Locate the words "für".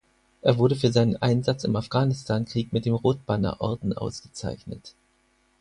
0.75-0.91